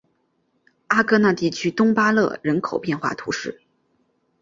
[0.87, 3.61] 阿戈讷地区东巴勒人口变化图示